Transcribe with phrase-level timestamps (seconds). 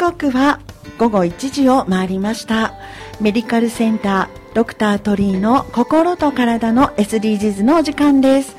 [0.00, 0.60] 時刻は
[0.96, 2.72] 午後1時を回りました。
[3.20, 8.56] メディカルセンタードクター鳥居の心と体の SDGs のお時間です。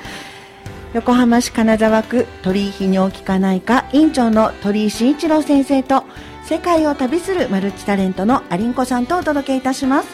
[0.94, 6.04] 横浜市金沢区鳥居泌尿器科内科院長の鳥居慎一郎先生と
[6.44, 10.10] 世界を旅するマルチタレントのアリンコさんとお届けいたします。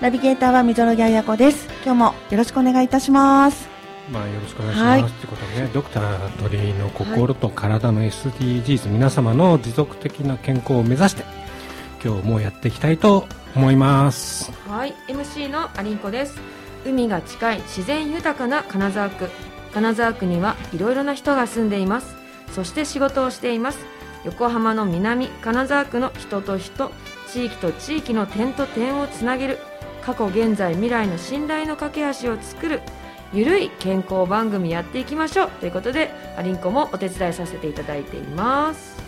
[0.00, 1.68] ナビゲーターは溝呂彩子です。
[1.84, 3.81] 今日もよろしくお願いいたします。
[4.12, 5.02] まあ、よろしくお願いします。
[5.02, 11.24] はいということでね、ドクター鳥居の心と体の SDGs、皆様の持続的な健康を目指して、
[12.04, 14.52] 今日もやっていきたいと思います。
[14.68, 16.38] はい、MC のアリンコです。
[16.84, 19.30] 海が近い自然豊かな金沢区。
[19.72, 22.14] 金沢区にはいろいろな人が住んでいます。
[22.52, 23.78] そして仕事をしています。
[24.24, 26.92] 横浜の南金沢区の人と人、
[27.32, 29.58] 地域と地域の点と点をつなげる。
[30.02, 32.82] 過去、現在、未来の信頼の架け橋を作る。
[33.34, 35.50] ゆるい健康番組やっていきましょう。
[35.52, 39.00] ということでアリンコもお手伝いさせていただいています。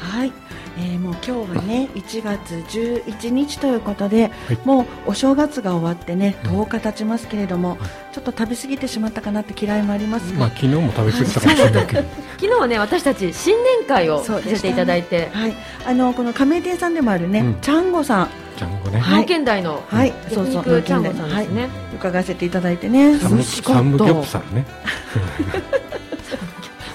[0.00, 0.32] はい、
[0.78, 4.66] えー、もう今日はね1月11日ということで、い。
[4.66, 6.62] もうお正月が終わってねうん。
[6.62, 7.78] 10日経ちますけれども、
[8.12, 12.02] ちょっと食べ過ぎてしまったかなって嫌いもありますが、まあ、昨日も食べ過ぎたかもしれないけど、
[12.40, 15.54] 昨日はね私たち新年会をさせていただいて、はい、
[15.86, 17.54] あのこの加盟店さんでもあるね、うん。
[17.60, 18.98] ちゃんごさん、ジャンゴね。
[18.98, 19.20] はい。
[19.22, 21.48] 農研大のはい、焼そうそう、肉ちゃんごさんですはい。
[21.48, 24.66] ね、伺わせていただいてね、サムサムギョプサルね。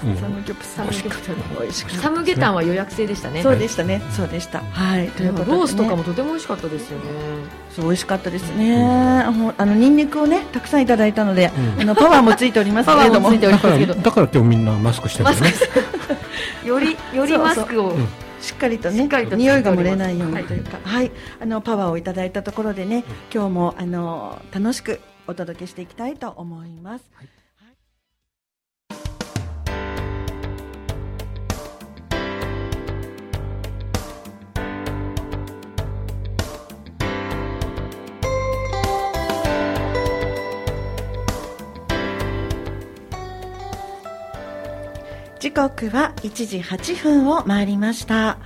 [0.04, 0.92] うんサムギョプサル。
[0.92, 1.38] サムギョプサル。
[1.60, 1.98] 美味しかった。
[1.98, 3.42] サムゲタンは予約制でしたね。
[3.42, 4.60] そうでしたね、そうでした。
[4.60, 7.04] はい、ということで、ね、ロースとかもとても美味しかったですよね。
[7.74, 8.82] そう美味しかったですね。
[8.84, 11.80] あのニンニクをねたくさんいただいたので、うん。
[11.82, 14.00] あのパワーもついておりますけれども、パワーもついておりだから、ますけど。
[14.00, 15.36] だから今日みんなマスクしてるね。
[16.64, 17.90] よりよりマスクを。
[17.90, 18.08] うん
[18.40, 21.10] しっかりとね匂いが漏れないようはいにというか、はい、
[21.40, 27.37] あのパワーをいただいたところでね、今日もあの楽しくお届けしていきたいと思います。
[45.48, 48.36] 時刻は1時8分を回りました。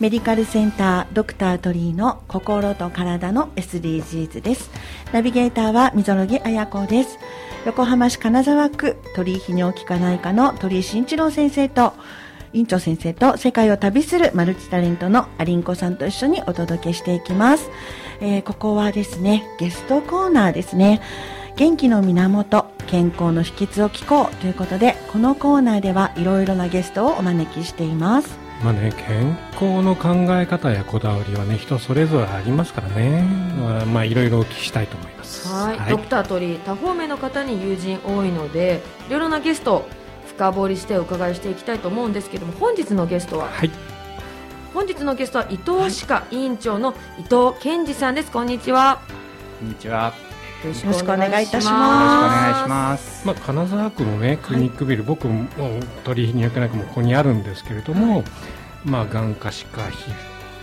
[0.00, 4.68] メディカルセンタードクター鳥居の心と体の SDGs です。
[5.12, 7.20] ナビゲーターは溝呂木彩子です。
[7.64, 11.92] 横浜市金沢区鳥居泌尿器科内科の鳥居慎一郎先生と
[12.52, 17.70] 院長先生と世界を旅するマルチタレントのアリンコさんと一緒にお届けしていきます、
[18.20, 21.00] えーここはですねゲストコーナーですね。
[21.56, 30.10] 元気の源健康の秘訣を聞こうということでこのコーナーではいろいろなゲストをお招きしていますまあね、健康の考
[30.40, 33.22] え方やこだわりはね、人それぞれありますからね。
[33.58, 35.48] まあ、まあ、いろいろお聞きしたいと思います。
[35.48, 39.88] はい、ドクター鳥居多方面の方に友人多いのでいろいろなゲストを
[40.28, 43.70] 深掘りしてお伺いしていきたいと思うんですけども本日のゲストははい。
[44.72, 49.00] 本日のゲストは伊藤歯科委員長の伊藤健二さんですこんにちは
[49.58, 50.31] こんにちは。
[50.62, 51.64] よろしくお願いいたします。
[51.64, 53.26] よろしくお願いします。
[53.26, 55.48] まあ、金沢区のね、クリニックビル、僕も
[56.04, 58.22] 取引200区もここにあるんですけれども、
[58.84, 60.10] まあ、眼科、歯科、皮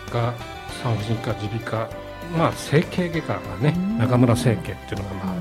[0.08, 0.34] 膚科、
[0.82, 1.90] 産婦人科、耳鼻科、
[2.38, 5.36] まあ、整形外科がねうん、中村整形っていうのが、まあ、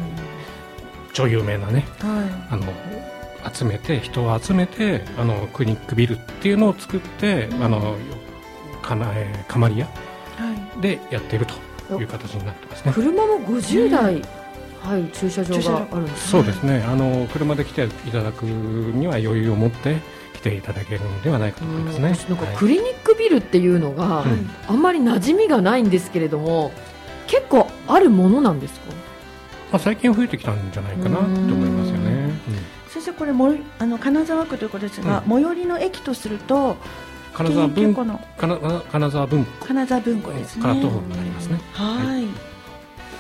[1.13, 2.65] 超有名なね、はあの、
[3.53, 7.97] 集めて、人を集めて、あの、クリニックビルっていうのを作って、あの、
[8.83, 9.89] かな、えー、カマリアいは
[10.79, 10.81] い。
[10.81, 12.93] でやっているという形になってますね。
[12.93, 14.23] 車も50台、
[14.83, 16.85] はい、駐車場があるんですそうですね。
[16.87, 19.97] あの車で来ていただくには余裕を持って
[20.35, 22.09] 来ていただけるのではないかと思いますね。
[22.09, 22.37] うん。
[22.37, 22.57] なんかはい。
[22.57, 24.51] クリニックビルっていうのが、うん。
[24.69, 26.73] あんまり馴染みがないんですけれども
[27.27, 28.93] 結構あるものなんですか？
[29.73, 32.33] まあ最近増えてきたんじゃないかなと思いますよね。
[32.89, 35.33] 先生これもあの金沢区ということですが、うん。
[35.33, 36.77] 最寄りの駅とすると
[37.35, 38.59] 金沢文結構の金
[38.91, 39.67] 金沢文庫。
[39.67, 40.63] 金沢文庫ですね。
[40.63, 41.61] から徒歩になりますね。
[41.73, 42.27] はい、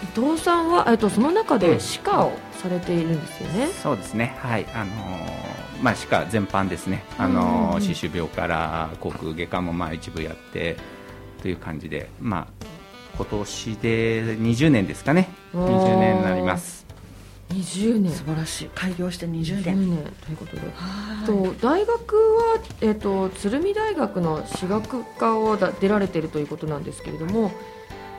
[0.02, 4.36] 伊藤さんは、えっと、その中で歯科をされているんですよね、そうですね。
[4.40, 4.66] はい。
[4.74, 5.48] あのー
[5.80, 7.04] まあ歯科全般ですね。
[7.18, 10.76] あのうんうんうんー歯周病から口腔外科もまあ一部やって
[11.40, 12.66] という感じで、まあ
[13.16, 15.28] 今年で20年ですかね。
[15.54, 16.78] おー20年になります。
[17.50, 27.50] 20年素晴らしい開業して20 20年年ということではいと大学は、えっと、鶴見大学の歯学科をだ出られているということなんですけれども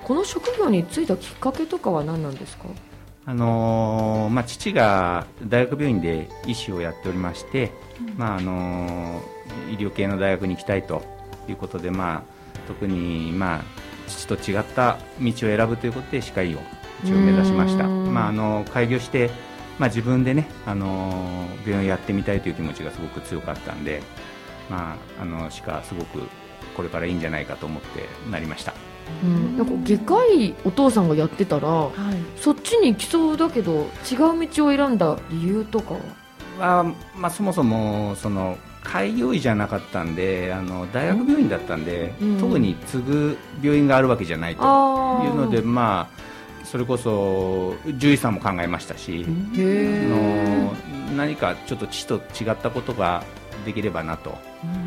[0.10, 2.66] この職業に就いたきっかけとかは何なんですか？
[3.28, 7.72] あのーまあ父が大学病院で医師をやっておりまして、
[8.18, 11.04] まああのー医療系の大学に行きたいと
[11.48, 13.62] いうことで、まあ特にまあ
[14.08, 16.60] 父と違った道を選ぶということで歯科医を
[17.04, 17.88] 一応目指しました。
[17.88, 19.30] まああの開業して、
[19.78, 24.02] まあ自分でねあのー病院をやってみたいという気持ちがすごく強かったんで、
[24.72, 26.24] まああの歯科すごく
[26.76, 28.74] これからいいんじゃないかと思ってなりました
[29.24, 32.40] うん、なんか外科医お父さんがやってたらはい。
[32.40, 36.00] そっちに行きそうだけど違う道を選んだ理由とかは？
[36.60, 42.40] は、まあ、そもそもその開業医じゃなかったんであの大学病院だったんで、うん。
[42.40, 49.26] 特に継ぐ病院があるわけじゃないとあいうので、まあ、それこそ獣医さんも考えましたし、へあ
[49.58, 53.24] えの何かちょっと父と違ったことが
[53.66, 54.38] できればなと、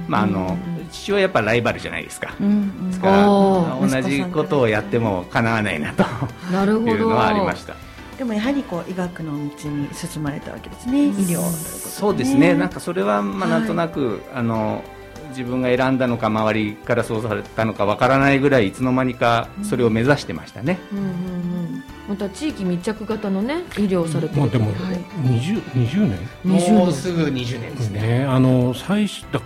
[0.09, 0.57] まあ、あの
[0.90, 2.34] 父はやっぱライバルじゃないですか。
[2.40, 2.88] うんうん。
[2.88, 6.05] ですから同じことをやってもかなわないなと
[6.52, 6.93] なるほど。
[6.93, 7.75] いうのはありました。
[8.19, 11.49] でもやはりこう医学の道に進まれたわけですね医療ということ
[11.88, 14.84] そうですね、なんかそれはまあはいなんとなく、あの
[15.31, 20.78] 自分が選んだのか、周りからそうされたのかわからないぐらい、いつの間にかそれを目指してましたね。
[20.93, 21.85] うんうんうん。
[22.08, 24.96] また地域密着型のね医療をされてるまあでもはい。
[25.25, 26.75] 20 20年？20年。
[26.75, 28.00] もうすぐ20年ですね。
[28.20, 29.40] ね、あの最初だ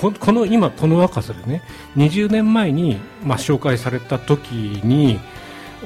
[0.00, 1.62] ここの今この若さでね
[1.96, 4.52] 20年前に、まあ、紹介された時
[4.84, 5.20] に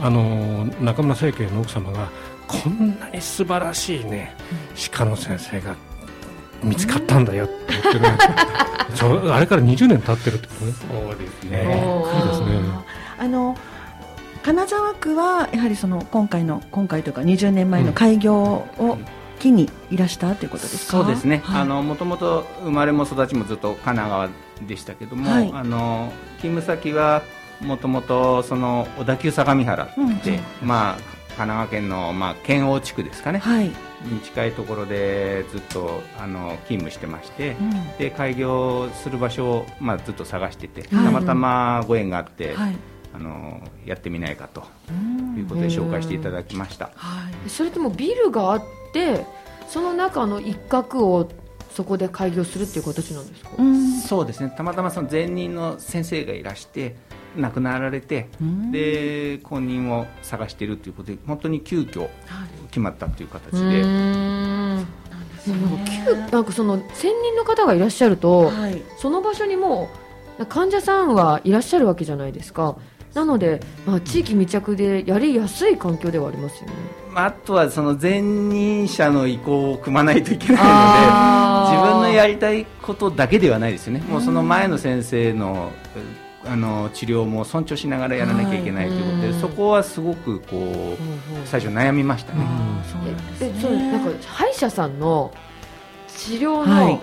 [0.01, 2.11] あの中村政権の奥様が
[2.47, 4.35] こんなに素晴らしいね
[4.75, 5.77] 歯科の先生が
[6.63, 8.19] 見つかったんだよって言ってね。
[8.95, 10.73] そうあれから20年経ってるってことね。
[10.73, 11.51] そうですね。
[11.51, 12.61] ですね。
[13.19, 13.57] あの
[14.43, 18.99] 金沢区はやはりその今回の今回というか20年前の開業を
[19.39, 21.41] 機にいらしたということですか、そうですね。
[21.45, 21.63] はい。
[21.63, 24.29] あのもともと生まれも育ちもずっと神奈川
[24.67, 25.51] でしたけども、はい。
[25.53, 27.23] あの勤務先は
[27.61, 30.31] もともとその小田急相模原って、
[30.63, 33.39] うんまあ神奈川県のまあ県央地区ですかね。
[33.39, 37.97] はい、に近いところでずっとあの勤務してまして、うん。
[37.97, 41.05] で開業する場所を、まあ、ずっと探してて、はい。
[41.05, 42.77] たまたまご縁があって、はい
[43.15, 44.65] あのやってみないかと。
[44.91, 45.19] うん。
[45.39, 47.51] いうことで紹介していただきました、はい。
[47.51, 48.63] それともビルがあっ
[48.93, 49.25] て
[49.69, 51.31] その中の一角を
[51.71, 53.99] そこで開業するっていう形なんですか、うん。
[54.01, 54.53] そうですね。
[54.57, 56.97] たまたまその前任の先生がいらして
[57.37, 58.73] 亡くなられて、うん。
[58.73, 62.11] で後任を探しているということで本当に急遽はい。
[62.71, 64.77] 決まったという形で、ん。
[64.77, 64.85] なん
[65.29, 65.57] ですね。
[66.13, 68.83] なんなんかその専任の方がいらっしゃると、はい。
[68.99, 69.89] その場所にも
[70.41, 72.77] う患者さんはいらっしゃるわけじゃないですか
[73.15, 76.75] なので、まあ、地域密着でやりやすい環境ではありますよね。
[77.13, 85.73] まあ、あとはその前任者の意向を組まないといけないので自分のやりたいことだけではないですよね、もうその前の先生の
[86.47, 92.45] あの治療も尊重しながらやらなきゃいけないということで、はいそこはすごくこう最初悩みましたね。
[92.91, 93.53] そうなんですね。
[93.59, 95.35] えそうなんか歯医者さんの
[96.07, 96.95] 治療はい。
[96.95, 97.01] の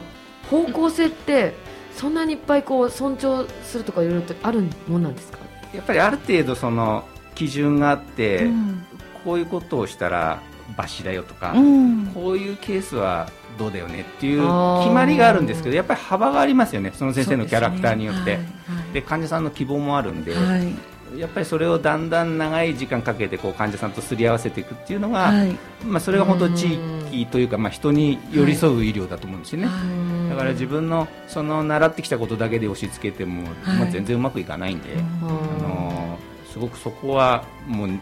[0.50, 1.54] 方向性って
[1.94, 5.40] そんなにいっぱいこう尊重するとかいろいろとあるもんなんですか？
[5.76, 7.06] やっぱりある程度その
[7.36, 8.86] 基準があって、うん。
[9.24, 10.40] こういうことをしたら
[10.78, 12.08] 罰だよとか、うん。
[12.14, 14.42] こういうケースはどうだよねっていう
[14.82, 16.92] 決まりがあるんですけどやっぱり幅がありますよね。
[16.94, 18.38] その先生のキャラクターによって。
[18.38, 18.40] で
[18.94, 21.20] で患者さんの希望もあるんで、はいはい。
[21.20, 25.58] やっぱりそれをだんだん長い時間かけてこう患者さんとすり合わせていくっていうのが、はい。
[25.84, 26.80] まあ、それが本当地
[27.12, 33.78] 域というか、まあ、人に寄り添う医療だと思うんですよね、はいだから自分のその習ってきたことだけで押し付けても、はい。
[33.78, 34.90] まあ、全然うまくいかないんで、
[35.22, 35.26] あ
[35.62, 36.18] の
[36.52, 38.02] すごくそこはもううん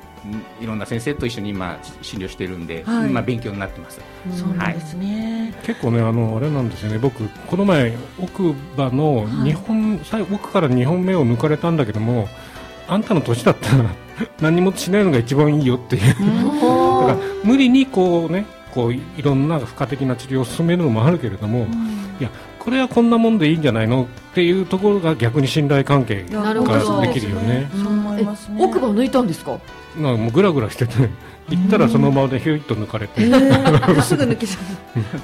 [0.62, 3.10] いろんな先生と一緒に今診療してるんで、はい。
[3.10, 4.00] まあ、勉強になってます。
[4.32, 5.54] そうなんですね。
[5.64, 6.98] 結構ねあのあれなんですよね。
[6.98, 12.30] 僕この前奥歯の2本、最後奥から2本目を抜かれたんだけども
[12.88, 13.86] あんたの年だったら
[14.42, 16.02] 何もしないのが一番いいよっていう。
[16.04, 21.68] だから無理にこうねこういいろんな付加的な治療を進めるのもあるけれども、
[22.20, 22.30] いや
[22.60, 24.04] これはこんなもんでいいんじゃないの？
[24.04, 26.98] っていうところが逆に信頼関係いやなるほど。
[27.00, 27.48] ができるよね。
[27.48, 27.70] ね。
[27.72, 29.60] え奥歯抜いたんですか？
[29.98, 30.94] なもうグラグラしてて。
[31.50, 34.02] 行ったらそのままでヒュイッと抜かれて、えー。
[34.02, 34.60] すぐ抜けちゃ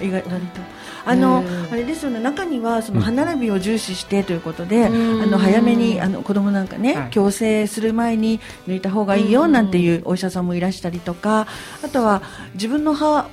[0.02, 0.04] う。
[0.04, 0.60] 意外割と
[1.06, 2.20] あのあれですよね。
[2.20, 5.22] 中にはその歯並びを重視してということで、うん。
[5.22, 7.10] あの早めにあの子供なんかね、はい。
[7.10, 11.48] 矯正する前に抜いた方がいいよなんていうお医者さんもいらしたりとか
[11.86, 12.22] あとは
[12.56, 13.30] 自分の歯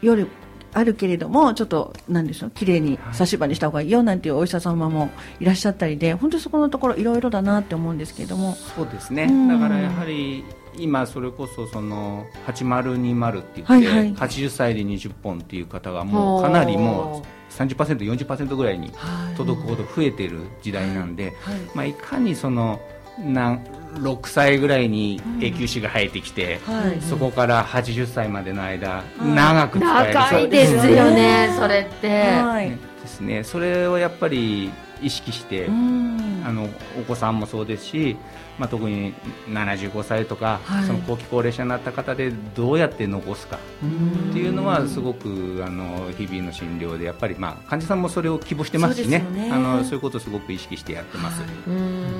[0.00, 0.28] より
[0.72, 5.10] あるけれどもちょっとなんでしょう綺麗に差し歯にした方がいいよなんていうお医者様も
[5.40, 8.54] いらっしゃったりで本当にそこのところいろいろだなって思うんですけれども。
[8.54, 9.48] そうですね、うん。
[9.48, 10.44] だからやはり
[10.76, 14.14] 今それこそその8020って言って、はいはい。
[14.14, 18.92] 80歳で20本っていう方がもうかなりもう 30%40% ぐらいに
[19.36, 21.34] 届くほど増えている時代なんで、はい。
[21.74, 22.80] まあ、いかにその
[23.18, 27.00] なん6歳ぐらいに永久歯が生えてきて、はい。
[27.00, 30.14] そこから80歳までの間、い長く使える。
[30.14, 32.08] 長いですよねそれって。
[32.08, 32.70] はい。
[32.70, 34.70] ねですね、それをやっぱり
[35.02, 36.42] 意識して、うん。
[36.44, 36.68] あの
[36.98, 38.16] お子さんもそうですし、
[38.58, 39.14] まあ、特に
[39.48, 40.84] 75歳とか、はい。
[40.84, 49.20] その後期高齢者になった方でどうやって残すかっていうのはすごくあの日々の診療でやっぱり、まあ、患者さんもそれを希望してますしね。
[49.20, 49.52] そうですよね。
[49.52, 51.40] あのそういうことをすごく意識してやってます。
[51.40, 51.50] はい。
[51.50, 52.19] うーん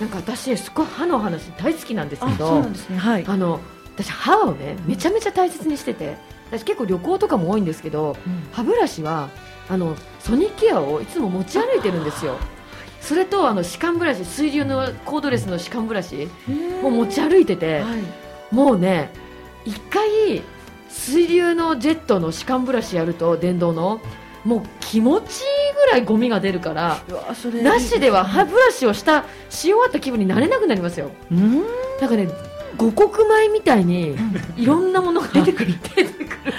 [0.00, 2.62] なんか私すごい歯の話大好きなんですけど
[2.96, 3.24] はい。
[3.26, 3.60] あの
[3.96, 6.16] 私歯をねめちゃめちゃ大切にしてて
[6.50, 8.16] 私結構旅行とかも多いんですけど
[8.52, 9.28] 歯ブラシは
[9.68, 12.36] あのソニックケアをいつも持ち歩いてるんですよ。
[13.00, 16.28] それとあの歯間ブラシ水流のコードレスの歯間ブラシ
[16.82, 18.54] もう持ち歩いててはい。
[18.54, 19.10] もうね
[19.64, 20.42] 一回
[20.88, 24.00] 水流のジェットの歯間ブラシやると電動の
[24.48, 27.02] もう気持ちいいぐらいゴミが出るから
[27.62, 31.10] なしでは歯ブラシをしたし終わった気分になれなくなりますよ。
[31.30, 31.62] うん。
[32.00, 32.28] なんかね
[32.78, 34.16] 五穀米みたいに
[34.56, 36.04] いろんなものが出てくる出て。
[36.04, 36.52] く る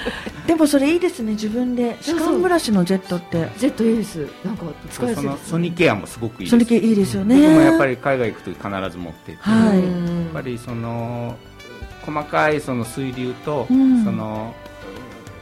[0.45, 1.97] でもそれいいですね自分で。
[2.01, 3.49] 歯間ブラシのジェットって。
[3.57, 4.27] ジェットいいです。
[4.45, 5.49] なんか使いやすいです。
[5.49, 7.35] ソニーケアもすごくいいそですれ系いいですよね。
[7.41, 9.79] 僕もやっぱり海外行くと必ず持ってって、はい。
[9.79, 11.35] やっぱりその
[12.05, 14.03] 細かいその水流と、うん。
[14.03, 14.53] その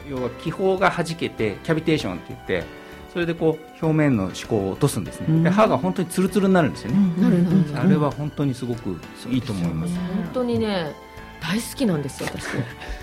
[0.08, 2.64] 要は気泡が弾けてキャビテーションって言って
[3.12, 5.42] それでこう表面の歯垢を落とすんですね、うん。
[5.42, 9.00] で歯が本当にツルツルになるんですよね、なるなるなあれは本当にすごく
[9.30, 9.92] いいと思います。
[9.92, 10.92] ね本当にね
[11.40, 12.46] 大好きなんですよ私。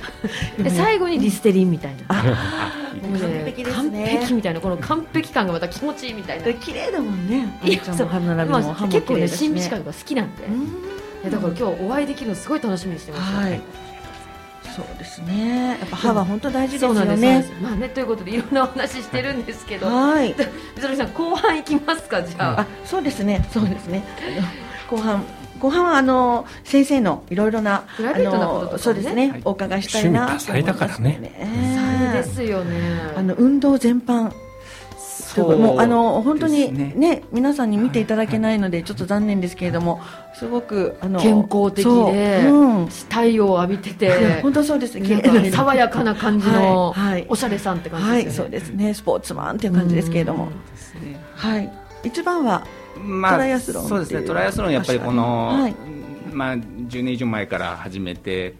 [0.61, 2.03] で最後にリステリンみたいな。
[2.09, 6.53] あもうね完璧です完ね璧みたいなこの完璧感がまた気持ちいいみたいな。
[6.53, 7.47] 綺麗だもんね。
[7.63, 10.43] 結構ね綺麗だし審美視覚が好きなんで、
[11.29, 13.61] だから今日お会いできるのすごい楽しみにしてます、はい
[14.75, 15.77] そうですね。
[15.79, 17.43] やっぱ歯は本当大事ですよね。
[17.43, 17.51] す。
[17.61, 19.87] まあねということでいろんなお話してるんですけど。
[19.87, 20.35] はい。
[20.75, 23.47] みぞりさん後半いきますかじゃあ、あそうですね。
[23.53, 24.03] そうですね。
[24.89, 25.23] 後半
[25.59, 28.69] 後半はあの先生のいろいろなプライベートなこととかね。
[28.69, 29.41] あのそうですね、はい。
[29.45, 31.19] お伺いしたいな趣味多彩だからね。
[31.39, 33.01] 多彩ですよね。
[33.15, 34.33] あの運動全般
[35.35, 35.57] という。
[35.59, 37.23] もうあの本当にですね。
[37.31, 40.01] 皆さんに見ていただけないのでちょっと残念ですけれども
[40.33, 42.11] すごくあの健康的でそ
[42.49, 42.87] ううん。
[42.87, 44.95] 太陽を浴びてて 本当そうです。
[44.99, 47.25] なんか爽やかな感じのはいはい。
[47.29, 48.93] おしゃれさんって感はいじですよね、そうですね。
[48.93, 50.45] スポーツマンっていう感じですけれども。
[50.45, 50.51] ね。
[51.35, 51.71] はい。
[52.03, 52.63] 一番は
[53.03, 54.27] まあ、トライアスロンっていうそうですね。
[54.27, 55.75] トライアスロンやっぱりこの、はい
[56.31, 58.53] まあ、10年以上前から始めて、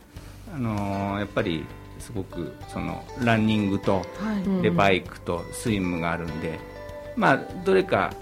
[0.53, 1.65] あのーやっぱり
[2.05, 4.05] すごくそのランニングと
[4.61, 6.59] でバイクとスイムがあるんで、
[7.15, 8.13] まあ、どれか、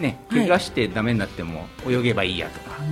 [0.00, 0.40] ね、はい。
[0.40, 2.82] 怪我してダメになっても泳げばいいやとか、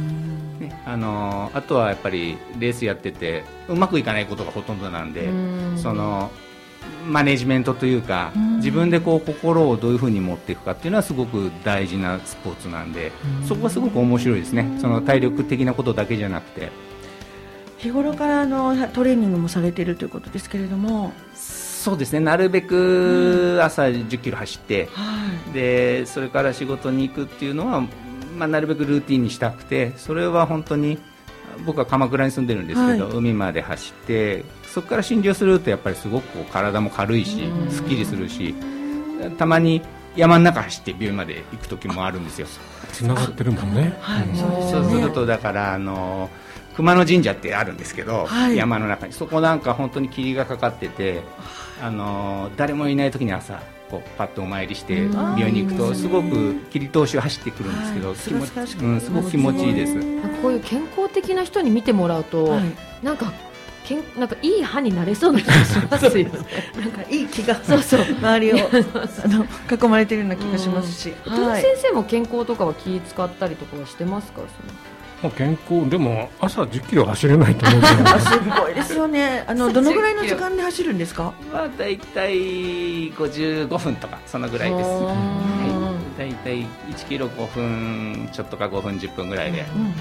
[0.60, 5.32] ねあのーあとはやっぱりレースやっててうまくいかないことがほとんどなんで、う
[5.74, 5.78] ん。
[5.78, 6.30] その
[7.06, 8.56] マネジメントというか、うん。
[8.56, 13.10] 自分でこう心をどういうふうに持っていくかっていうのはすごく大事なスポーツなんで、
[13.46, 16.70] そこはすごく面白いですね、その体力的なことだけじゃなくて、
[17.78, 21.12] 日頃からあのトレーニングもされているということですけれども。
[21.34, 25.18] そうですね、なるべく朝10キロ走って、は
[25.50, 25.52] い。
[25.52, 27.82] でそれから仕事に行くっていうのは、
[28.36, 30.98] まあ、なるべくルーティンにしたくて、それは本当に
[31.64, 33.16] 僕は鎌倉に住んでるんですけど、はい。
[33.16, 38.54] 海まで走って、そこから診療するとやっぱりすごく体も軽いしうん、すっきりするし、
[39.38, 39.80] たまに
[40.16, 42.48] 山の中走って病院まで行く時もあるんですよ。
[42.92, 43.96] つながってるもんね。
[44.00, 44.28] はい。
[44.28, 44.36] うん。
[44.36, 44.90] そうですよね。
[44.90, 46.28] そうするとだからあの
[46.76, 48.56] 熊野神社ってあるんですけど、はい。
[48.56, 49.12] 山の中に。
[49.12, 51.22] そこなんか本当に霧がかかってて
[51.82, 55.12] あの誰もいない時に朝こうパッとお参りしてうん。
[55.12, 58.16] 病院に行くとすごく霧通しを走ってくるんですけど、はい。
[58.18, 59.94] 気持ちすうん、すごく気持ちいいです。
[60.42, 62.64] こういう健康的な人に見てもらうと、はい。
[63.02, 63.32] なんか
[63.86, 66.30] けんなんかいい歯になれそうな気がしますよね。
[66.76, 68.00] なんかいい気がそうそう。
[68.00, 71.62] 周りをあの囲まれているような気がしますし、鳥はい。
[71.62, 74.42] 先生も健康とかは気使ったりとかはしてますか？
[75.22, 79.44] もう健康でも朝10キロ走れないと思うけど あすごいですよね。
[79.46, 81.32] あのどのぐらいの時間で走るんですか？
[81.52, 82.34] まあ大体
[83.12, 84.90] 55分とかそのぐらいです。
[84.90, 85.12] あーは
[86.26, 89.64] い、大体1キロ5分ちょっとか5分10分ぐらいで。
[89.74, 89.92] うんうん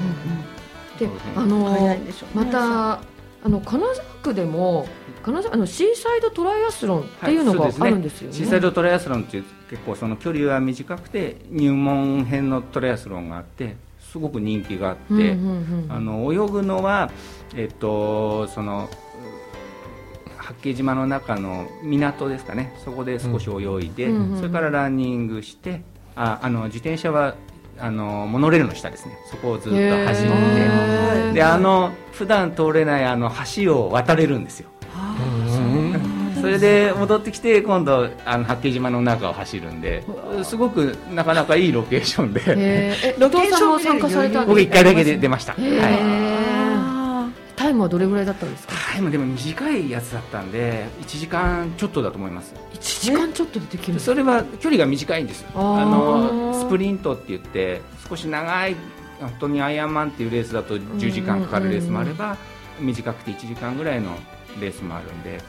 [0.99, 2.05] で、あうん。
[2.05, 2.45] でしょうね。
[2.45, 2.99] また
[3.45, 4.87] あの金沢区でも
[5.23, 8.35] 金沢あのシーサイドトライアスロンっていうのがあるんですよね。
[8.35, 13.75] シーサイドトライアスロンっていう結構その距離は短くて入門編のトライアスロンがあって
[14.15, 17.11] すごく人気があって、うんうんうんあの泳ぐのは
[17.53, 22.73] えっとそのう八景島の中の港ですかね。
[22.85, 23.55] そこで少し泳
[23.87, 25.81] いで、うんうんうんそれからランニングして
[26.15, 27.35] ああの自転車は
[27.77, 29.17] あのモノレールの下ですね。
[29.29, 31.33] そこをずっと走って。
[31.33, 34.69] であの普段通れないあの橋を渡れるんですよ。
[34.69, 34.74] うん
[36.45, 40.03] それで戻ってきて今度あの八景島の中を走るんで
[40.43, 42.39] すごくなかなかいいロケーションで。
[43.17, 48.75] ロケーションも参加されたん僕です1回だけで出ました、はい、あタイムはどれぐらいだったんですか？
[48.91, 52.53] タイムでも短いやつだったんで1時間ちょっとだと思います。
[52.75, 58.75] 1時間ちょっとでできるそれは距離が短いんですあのスプリントって言って少し長い
[59.19, 62.37] 本当にアイアンマンっていうレースだと10時間かかるレースもあれば、
[62.79, 64.11] 短くて1時間ぐらいの
[64.59, 65.39] レースもあるんで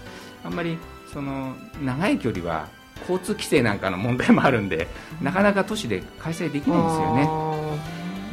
[0.47, 0.79] あんまり
[1.13, 2.69] その長い距離は
[3.01, 4.89] 交通規制なんかの問題もあるんで
[5.21, 7.29] なかなか都市で開催できないんですよね。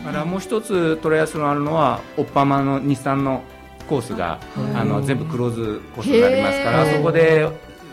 [0.06, 3.42] だからもう一つトライアスロンあるのはオッパマの日産の
[3.88, 4.40] コースが
[4.76, 7.48] あの全部クローズコースになりますからそこで、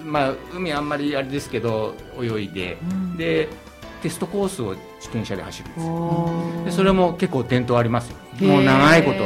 [0.05, 2.79] まあ、海あんまりあれですけど泳いで、
[3.17, 3.49] で
[4.03, 6.65] テストコースを自転車で走るんですよ。
[6.67, 8.17] でそれも結構伝統ありますよ。
[8.49, 9.19] もう長いこと、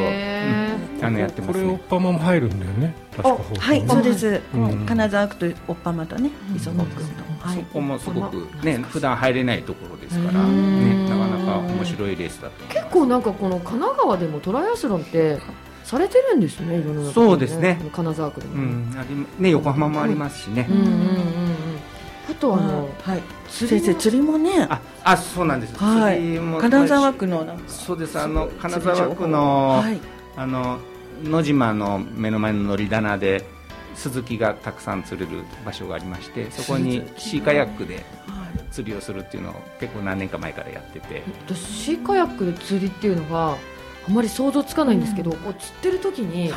[1.02, 2.94] あのやってますこれオッねパマも入るんだよね。
[3.58, 4.86] はいそうです、うん。
[4.86, 7.58] 金沢区とオッパマとね磯子区と、はい。
[7.58, 11.06] そこもすごくね普段入れないところですから、うん。
[11.06, 12.64] ね、なかなか面白いレースだと。
[12.66, 15.38] 結構なんかこの神奈川でもトライアスロンって
[15.84, 17.78] されてるんですねいろんなところそうですね。
[17.92, 18.94] 金沢区でも、うん。
[18.98, 20.76] ありね横浜もありますしね、うん。
[20.76, 21.54] うんうんうん
[22.26, 23.22] あとあの、はい。
[23.48, 24.66] 先生釣りもね。
[24.70, 26.20] ああそうなんです、はい。
[26.58, 28.18] 金沢区のそうです。
[28.18, 30.00] あの金沢区の、はい
[30.36, 30.78] あの
[31.22, 33.44] 野島の目の前の乗り棚で
[33.94, 38.04] スズキがたくさん釣れる場所がありましてそこにシーカヤックではい。
[38.72, 41.22] 釣りをするっていうのを結構何年か前からやってて。
[41.46, 46.50] 私シーカヤックで釣りっていうのがあまり想像つかないんですけど、こう釣ってる時に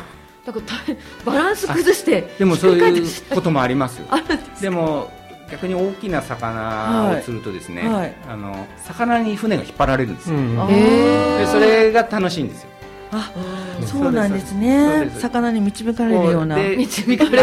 [0.44, 4.06] なんか大バランス崩してでもそういうこともありますよ。
[4.10, 5.10] あるんですでも
[5.50, 8.14] 逆に大きな魚を釣るとですね、はい。
[8.28, 12.70] あの魚に船が引っ張られるんですよ、うんでそれが楽しいんですよ
[13.12, 13.32] あ
[13.80, 13.86] うん。
[13.86, 15.10] そうなんですね。
[15.18, 16.56] 魚に導かれるような。
[16.56, 17.36] で導かれる。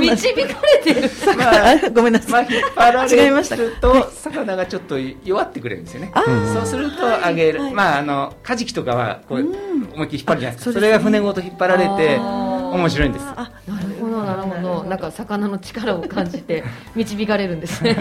[0.00, 1.10] 導かれてる。
[1.36, 2.46] まああごめんなさい。
[2.46, 6.12] 違いましたと魚がちょっと弱ってくれるんですよね。
[6.52, 7.72] そうすると上げる、はい。
[7.72, 9.72] まああのカジキとかはこううん。
[9.94, 10.80] 思いっきり引っ張るじゃないですか、そうですね。
[10.80, 13.26] それが船ごと引っ張られて面白いんです。
[13.36, 13.91] あなるほど
[14.24, 17.96] なるほどなんか魚の力を感じて 導かれるんですね。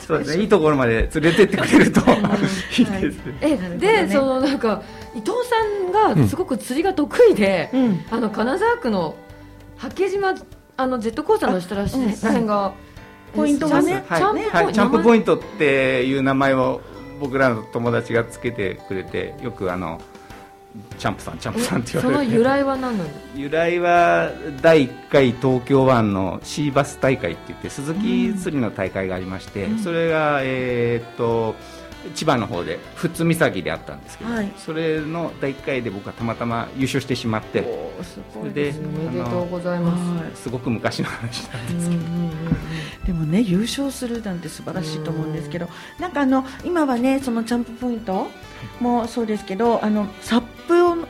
[0.00, 0.42] そうですね。
[0.42, 2.82] いいところまで連れてってくれるとい。
[2.82, 4.08] いです、えで、ね。
[4.10, 4.82] そのなんか
[5.14, 8.04] 伊藤さんがすごく釣りが得意で、うん。
[8.10, 9.14] あの金沢区の
[9.76, 10.34] 八景島
[10.76, 12.34] あのジェットコースターの下らしあうん。
[12.34, 12.72] らへんが、
[13.34, 14.04] ポイントがね。
[14.08, 14.18] はい。
[14.20, 16.80] チャンプポイントはい、チャンプポインイントっていう名前を
[17.20, 20.00] 僕らの友達がつけてくれてよくあの
[20.98, 31.54] チャンプさんチャンプさんって言そわれての由来は何なんです由来は第1回東京湾のシーバス大会って言って鈴木釣りの大会がありまして、それが、えーっと
[32.14, 34.52] 千葉の方で富津岬であったんですけど、はい。
[34.58, 37.62] それの第1回で僕はたまたま優勝してしまって
[38.02, 40.22] すごいそれでねおめでとうございます。
[40.22, 42.30] はいすごく昔の話なんですうんうんうん
[43.06, 48.28] でもね優勝するなんて素晴らしいと思うんですけどなんかあの今はねそのチャンプポイント
[48.80, 50.53] もそうですけどあのサップ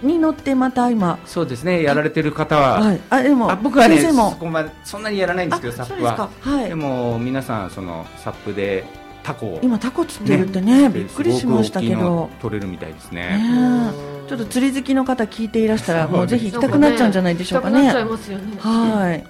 [0.03, 1.19] に乗ってまた今。
[1.27, 3.01] そうですねやられてる方は、はい。
[3.11, 4.33] あでもあ僕はねそ先生も。
[4.33, 6.31] こまでそんなにやらないんですけどあサップは。
[6.45, 6.69] ではい。
[6.69, 8.85] でも皆さんそのサップで
[9.23, 9.61] タコを。
[9.63, 12.01] 今タコ釣ってるってねびっくりしましたけど。
[12.01, 13.39] の取れるみたいですね。
[13.39, 13.93] ね
[14.27, 14.29] え。
[14.29, 17.83] ちょっと釣り好きの方聞いていらしたらもうぜひ行きたくなっちゃうんじゃないでしょうかね。
[17.83, 18.57] 行きたくなっちゃいますよね。
[18.59, 19.25] はい。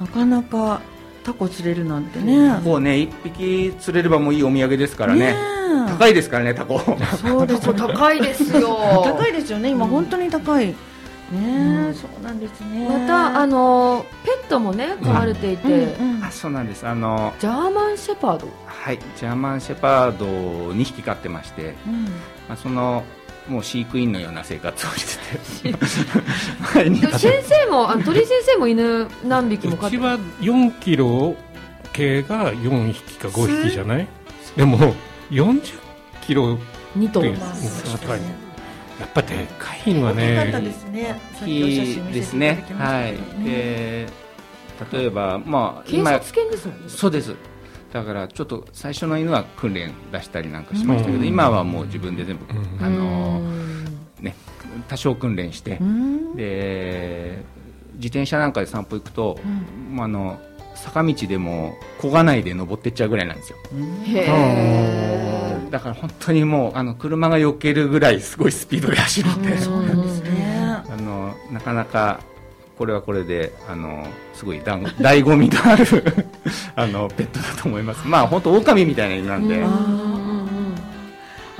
[0.00, 0.80] なかなか
[1.24, 2.58] タコ釣れるなんてね。
[2.58, 5.34] もうね一匹釣れればもういいお土産ですからね。
[5.98, 6.78] 高いですからねタコ。
[6.78, 7.80] そうですよね。
[7.80, 8.78] 高いですよ。
[9.04, 9.70] 高いですよね。
[9.70, 10.66] 今本当に高い。
[10.66, 12.86] ねえそうなんですね。
[12.86, 16.24] またあのペットもね飼われていて、うんうん。
[16.24, 16.86] あそうなんです。
[16.86, 18.48] あのジャーマンシェパード。
[18.66, 18.98] はい。
[19.16, 22.04] ジャーマンシェパードを2匹飼ってまして、うん。
[22.48, 23.02] まあ、その
[23.48, 25.18] もう飼育員のような生活をし
[25.62, 25.78] てて
[27.18, 31.36] 先生もあの鳥居先生も犬何匹も飼ってうちは4キロ
[31.92, 34.08] 系が4匹か5匹じゃない。
[34.56, 34.94] でも
[35.30, 35.60] 40
[36.22, 36.58] キロ
[36.96, 38.20] 2頭ってまあうん高い
[39.00, 41.20] やっぱでかいのは大きかったねですね
[42.12, 42.64] ですね。
[42.78, 43.44] はい。
[43.44, 44.06] で
[44.92, 46.88] 例えばまあ警察犬ですもんね。
[46.88, 47.34] そうです
[47.94, 51.26] だからちょっと最初の犬は訓練出したりなんかしましたけど、うん。
[51.26, 52.84] 今はもう自分で全部、うん。
[52.84, 53.84] あのうん。
[54.20, 54.34] ね
[54.88, 56.34] 多少訓練して、うん。
[56.34, 57.38] で
[57.94, 59.48] 自転車なんかで散歩行くと、う
[59.92, 59.94] ん。
[59.94, 60.40] まああの
[60.74, 63.58] 坂道でも漕がないで登ってっちゃうぐらいなんですよ。
[65.70, 70.82] だから本当にもうあの車が避けるぐらいすごいスピードで走るんで、そうなんですね。
[70.90, 72.18] あのなかなか
[72.76, 75.84] これはこれであのすごいだん 醍醐味のある
[76.74, 78.06] あのペットだと思います。
[78.06, 80.33] まあ本当狼みたいな犬なんで、うん。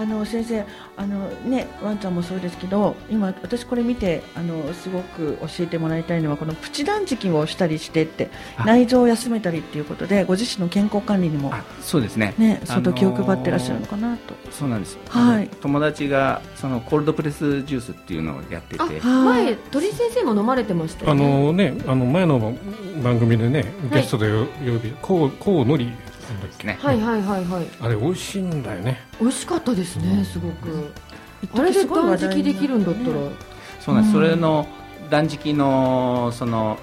[0.05, 0.65] ああの先生
[0.97, 8.65] あのねワンちゃんもそうですけど今私これ見てあのすごく教えてもらいたいのはこのプチ断食をしたりしてってあ。
[8.65, 12.35] 内臓を休めたりっていうことでご自身の健康管理にもあそうですね。
[12.39, 15.45] ねあのー相当気を配ってらっしゃるのかなと、そうなんです、はい。
[15.45, 18.81] あの友達がそのコールドプレスジュースっていうのをやってて。
[18.81, 19.45] あはい。
[19.45, 22.57] 前鳥居先生も飲まれてましたよあねのねあの前の
[23.03, 25.93] 番組でねゲストで呼びこうこうのり
[26.33, 26.79] ですね。
[26.81, 27.67] はいはいはいはい。
[27.81, 29.01] あれ美味しいんだよね。
[29.21, 30.93] 美味しかったですねすごく。
[31.55, 33.17] あれで断食できるんだったら。
[33.81, 34.17] そうなんです。
[34.17, 34.23] うん。
[34.25, 34.67] それの
[35.11, 36.79] 断食のその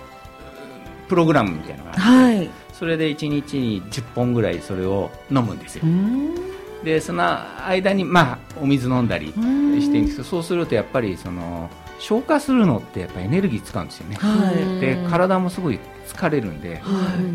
[1.07, 2.49] プログラムみたいなのがあって、はい。
[2.73, 5.83] それで1日に10本ぐらいそれを飲むんですよ。
[5.85, 5.87] う。
[5.87, 6.35] ん。
[6.83, 7.23] でその
[7.65, 11.69] 間にまあお水飲んだりうんしてるんですけど、そうするとやっぱりその
[12.01, 14.15] 消化するのってやっぱエネルギー使うんですよね。
[14.15, 14.79] はい。
[14.81, 16.77] で体もすごい疲れるんで。
[16.77, 16.81] は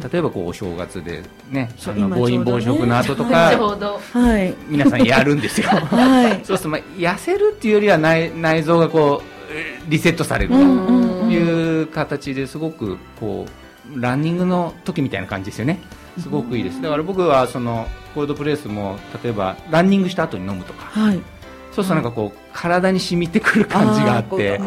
[0.09, 0.13] い。
[0.13, 3.53] 例えばこうお正月でね、あの暴飲暴食の後と ちか、
[4.19, 4.55] はい。
[4.67, 5.69] 皆さんやるんですよ。
[5.71, 6.41] はい。
[6.45, 10.51] そうするとまあ痩せるっていうよりは内内臓がこうえーリセットされる。
[10.51, 10.57] と
[11.31, 13.47] いう形ですごくこ
[13.95, 15.81] うランニングの時みたいな感じですよね。
[16.19, 16.83] すごくいいです。
[16.83, 21.21] だから僕はそのコールドプレスも例えばランニングした後に飲むとか、はい
[21.77, 24.59] そうするとなんかこう体に染みてくる感じがあって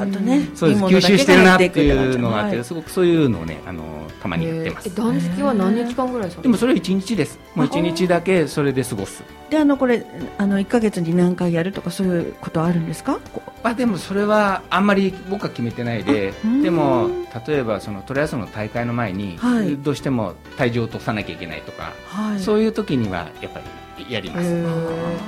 [0.53, 4.91] そうです吸収してるなっていうのがあって、はいすごくそういうのをねあのたまにやってますえ。
[4.91, 7.39] 断食は何日間ぐらいされでもそれは1日です。
[7.55, 9.23] もう1日だけそれで過ごす。
[9.49, 10.05] であのこれ
[10.37, 13.17] あの1ヶ月に何回やるとかそういうことあるんですか？
[13.33, 17.09] こあでもそれはあんまり僕は決めてないででも
[17.47, 23.59] 例えばそのトライアスロンの大会の前に、はいどうしても体重を落とさなきゃいけないとか、うはいそういう時にはやっぱ
[23.97, 24.49] りやります、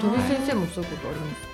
[0.01, 1.50] 鳥居先生もそういうことあります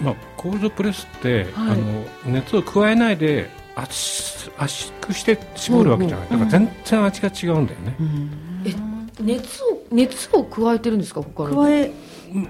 [0.00, 1.52] まあ、コールドプレスって、はい。
[1.54, 8.30] あの熱を加えないで圧圧縮して絞るわけじゃない、うんうんだから全然味が違うんだよね、うん。
[8.66, 8.74] え
[9.22, 11.90] 熱を熱を加えてるんですか他の加え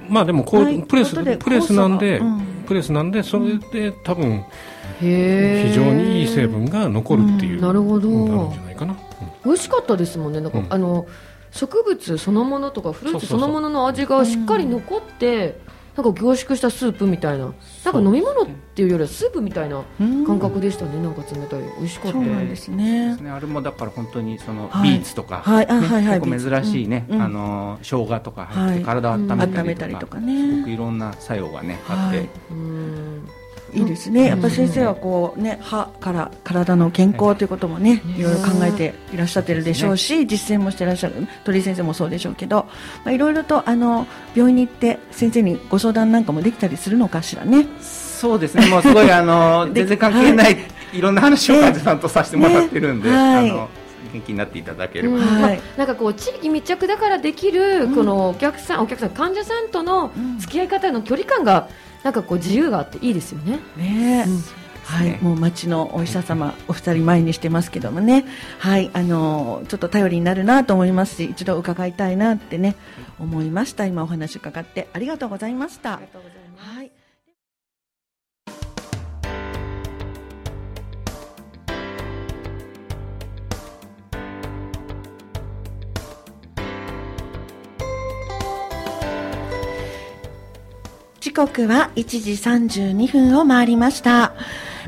[0.08, 0.82] まあでもこう、はい。
[0.82, 2.64] プレスプレスなんで、うん。
[2.66, 4.44] プレスなんでそれで多分
[5.00, 8.08] 非常にいい成分が残るっていう、なるほど。
[8.08, 8.96] なるんじゃないかな、
[9.44, 10.40] 美味しかったですもんね。
[10.40, 10.66] なんか、うん。
[10.68, 11.06] あの
[11.50, 15.60] 植物そのものとかフルーツそのものの味がしっかり残って、
[15.98, 17.46] なんか凝縮したスープみたいな。
[17.46, 20.24] なんか飲み物っていうよりはスープみたいなうん。
[20.24, 21.62] 感覚でしたね、なんか冷たい。
[21.76, 22.12] 美味しかった。
[22.12, 23.16] そうなんですね。
[23.16, 23.30] ね。
[23.30, 24.90] あれもだから本当にそのはい。
[24.90, 25.66] ビーツとか、はい。
[25.68, 26.20] あねはいはい。
[26.20, 27.22] 結構珍しいね、うんうん。
[27.22, 28.84] あの生姜とか入ってはい。
[28.84, 32.28] 体を温めたりとか,、温めたりとかすねごくいろんな作用がねあって、はい。
[32.52, 33.28] うん
[33.72, 34.26] いいですね。
[34.26, 42.66] やっぱ先生はこうね歯から体の健康ということもねいろいろ考えていらっしゃってるでしょうし実践もしてらっしゃる鳥居先生もそうでしょうけど
[43.04, 47.66] まあいろいろとあの病院に行って先生にご相談なんかもできたりするのかしらね。
[47.80, 48.66] そうですね。
[48.66, 50.56] もうすごいあの で全然関係ない、
[50.92, 53.16] い、ろんな話を患者さんとさせてもらってるんで、ね。
[53.16, 53.50] はい。
[53.50, 53.68] あの
[54.12, 55.20] 元気になっていただければ、うん。
[55.20, 55.56] はい。
[55.56, 57.94] まあなんかこう地域密着だからできる、うん。
[57.94, 60.38] このお客さんお客さん患者さんとのうん。
[60.38, 61.68] 付き合い方の距離感が
[62.02, 63.60] なんかこう自由があっていいですよね。
[63.76, 64.68] ねうん。
[64.88, 68.24] はい、もう町のお医者様お二人前にしてますけどもね、
[68.58, 72.74] はい、あのちょっと頼りになるなと思いますし、一度伺いたいなってね、
[73.18, 73.84] 思いました。
[73.84, 76.00] 今お話伺ってありがとうございました。
[91.28, 92.32] 時刻は1時
[92.80, 94.32] 32分を回りました。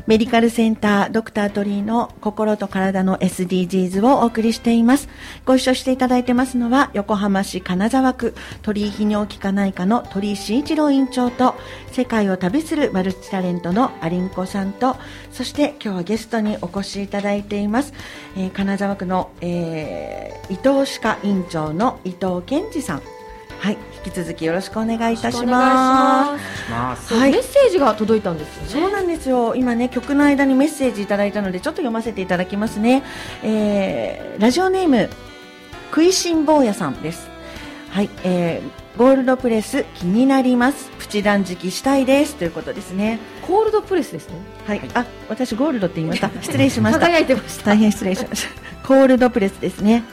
[0.07, 5.07] メディカルセンタードクタートリーの心と体の SDGs をお送りしています。
[5.45, 11.53] ご一緒していただいてますのは横浜市金沢区鳥居泌尿器科内科の鳥居慎一郎院長と
[11.91, 14.95] 世界を旅するマルチタレントのアリンコさんと
[15.31, 17.93] そして今日はゲストにお越しいただいています、
[18.35, 23.20] えー金沢区の、えー伊藤歯科院長の伊藤健二さん
[23.61, 26.35] はい引き続きよろしくお願いいたしま
[26.67, 27.13] ます。
[27.13, 27.31] はい。
[27.31, 28.69] メッセージが届いたんですよね。
[28.69, 29.55] そうなんですよ。
[29.55, 33.03] 今ね曲の間にメッセージいただいたのでちょっと読ませていただきますね、
[33.43, 35.11] えーラジオネーム
[35.91, 37.29] 食いしん坊やさんです。
[37.91, 40.89] はい、えーゴールドプレス気になります。
[40.97, 42.35] プチ断食したいです。
[42.37, 43.19] ということですね。
[43.43, 44.35] コールドプレスですね。
[44.65, 44.89] はい、はい。
[44.95, 46.31] あ私ゴールドって言いました。
[46.41, 46.99] 失礼しました。
[46.99, 47.65] 輝いてました。
[47.67, 48.87] 大変失礼しました。
[48.87, 50.03] コールドプレスですね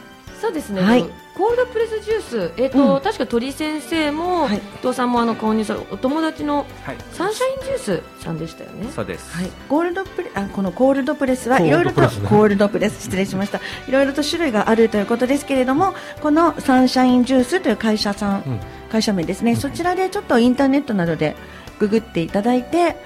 [0.40, 0.80] そうですね。
[0.80, 1.04] はい。
[1.34, 3.00] コールドプレスジュース、えっ、と、うん。
[3.00, 4.56] 確か鳥居先生も、はい。
[4.56, 6.96] 伊藤さんもあの購入されお友達のはい。
[7.12, 8.90] サンシャインジュースさんでしたよね。
[8.94, 13.60] そうです、はい、ゴールドプレあこのコールドプレスはいろいろとコールドプレス失礼しました。
[13.88, 18.60] いろいろと種類があるということですけれどもこのサンシャインジュースという会社さん、うん。
[18.90, 21.36] 会社名ですね、そちらでちょっとインターネットなどで
[21.78, 22.96] ググっていただいて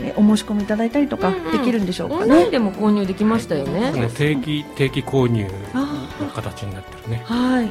[0.00, 1.52] えお申し込みいただいたりとかうんうん。
[1.52, 2.50] できるんでしょうかオンラインね。
[2.50, 3.92] でも購入できましたよね。
[3.92, 4.08] ね。
[4.14, 7.70] 定期定期購入あの形になってるね、はい、うん。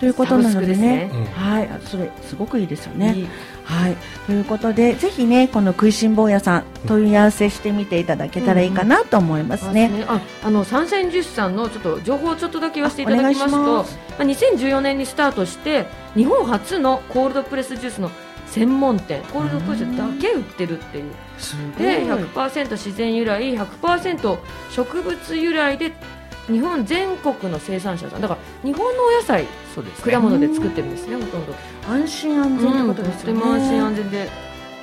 [0.00, 0.76] ということなのでね。
[0.76, 1.10] ね。
[1.12, 1.24] うん。
[1.24, 3.14] はい、あそれすごくいいですよね。
[3.14, 3.28] いい。
[3.64, 10.04] はい、ということでぜひねこの食いしん坊屋さん問い合わせしてみていただけたらいいかなと思いますね。
[10.06, 13.12] ああのサンシャインジュースさんのちょっと情報をちょっとだけ言わせていた。
[13.12, 13.98] だきますとます。
[14.10, 18.10] まあ、2014年にスタートして日本初のコールドプレスジュースの
[18.46, 19.22] 専門店。
[19.32, 21.12] コールドプレスだけ売ってるっていう。
[21.38, 24.38] すで100%自然由来100%
[24.70, 25.92] 植物由来で
[26.46, 28.20] 日本全国の生産者さん。
[28.20, 30.12] だから日本のお野菜そうですね。
[30.12, 31.54] 果物で作ってるんですねほとんど。
[31.88, 34.30] 安心安全ってことですよね、うんとっても安心安全で。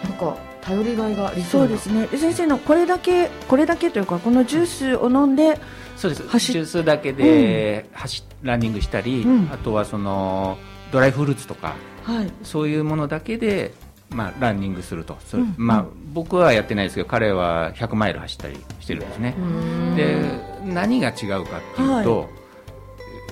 [0.03, 2.07] なんか頼りがいがありそううですね。
[2.07, 5.59] で先生のこれだけこれだけというかこのジュースを飲んで
[5.95, 6.23] そうです。
[6.51, 9.49] ジュースだけで走ランニングしたり、うん。
[9.51, 10.57] あとはその
[10.91, 12.31] ドライフルーツとかはい。
[12.43, 13.73] そういうものだけで、
[14.09, 15.17] まあ、ランニングすると。
[15.33, 15.53] うん。
[15.57, 19.95] まあ、僕はやってないですけど彼は100マイル走ったりしてるんですね、うん。
[19.95, 20.15] で
[20.65, 22.29] 何が違うかっていうと、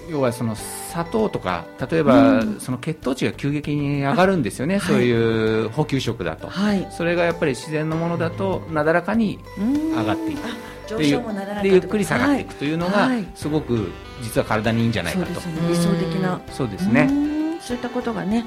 [0.10, 2.60] 要はその砂糖とか例えば、うん。
[2.60, 6.88] その血糖値が急激に上がるんですよね、あそういう補給食だと、はい。
[6.92, 10.40] それがやっぱり自然のものだとなだらかに上上がっていく。
[10.98, 13.28] でゆ昇もなだらかでゆっくり下がっていくというのが、はい。
[13.36, 13.92] すごく
[14.22, 15.42] 実は体にいいんじゃないかと。
[15.68, 16.40] 理想的な。
[16.52, 17.29] そうですね、うん
[17.70, 18.46] そういったことがね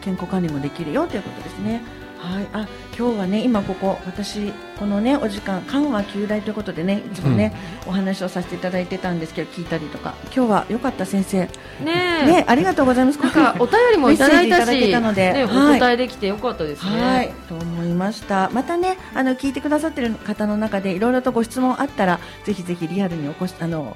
[0.00, 1.82] 健康管理もできるよということですね。
[2.18, 2.46] はい。
[2.54, 7.54] あ今日はね今ここ私このねお時間緩和旧大ということでねいつもね、
[7.86, 10.14] お話をさせていただいてたんですけど聞いたりとか。
[10.34, 11.40] 今日はよかった先生。
[11.40, 11.50] ね
[11.84, 12.26] え。
[12.26, 13.20] ねありがとうございます。
[13.20, 15.76] なんかお便りもいただいたしたのでね、はい。
[15.76, 17.02] お答えできてよかったですね。
[17.02, 18.48] はい、と思いました。
[18.54, 23.94] またね、あの聞いてくださってる方の中でいろいろとご質問あったら、ぜひぜひリアルにおこしあの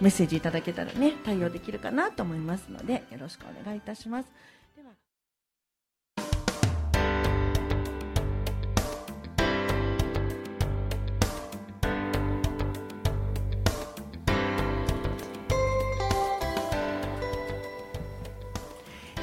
[0.00, 4.28] メッセージいただけたらね、対応できるかなと思いますので、よろしくお願いいたします。
[4.76, 4.90] では。